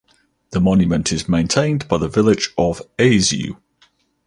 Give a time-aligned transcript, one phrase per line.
[0.49, 3.57] The monument is maintained by the village of Aasu.